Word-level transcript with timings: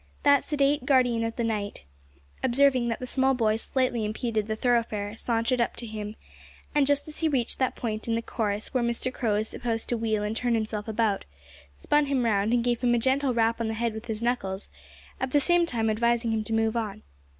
That 0.23 0.43
sedate 0.43 0.83
guardian 0.87 1.23
of 1.23 1.35
the 1.35 1.43
night, 1.43 1.83
observing 2.41 2.87
that 2.87 2.97
the 2.99 3.05
small 3.05 3.35
boy 3.35 3.57
slightly 3.57 4.03
impeded 4.03 4.47
the 4.47 4.55
thoroughfare, 4.55 5.15
sauntered 5.15 5.61
up 5.61 5.75
to 5.75 5.85
him, 5.85 6.15
and 6.73 6.87
just 6.87 7.07
as 7.07 7.19
he 7.19 7.27
reached 7.29 7.59
that 7.59 7.75
point 7.75 8.07
in 8.07 8.15
the 8.15 8.23
chorus 8.23 8.73
where 8.73 8.83
Mr 8.83 9.13
Crow 9.13 9.35
is 9.35 9.47
supposed 9.49 9.89
to 9.89 9.97
wheel 9.97 10.23
and 10.23 10.35
turn 10.35 10.55
himself 10.55 10.87
about, 10.87 11.25
spun 11.71 12.07
him 12.07 12.25
round 12.25 12.51
and 12.51 12.63
gave 12.63 12.81
him 12.81 12.95
a 12.95 12.97
gentle 12.97 13.31
rap 13.35 13.61
on 13.61 13.67
the 13.67 13.75
head 13.75 13.93
with 13.93 14.05
his 14.07 14.23
knuckles, 14.23 14.71
at 15.19 15.29
the 15.29 15.39
same 15.39 15.67
time 15.67 15.87
advising 15.87 16.31
him 16.31 16.43
to 16.45 16.51
move 16.51 16.75
on. 16.75 17.03